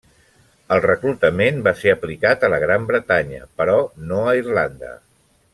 [0.75, 3.79] El reclutament va ser aplicat a la Gran Bretanya, però
[4.11, 4.95] no a Irlanda.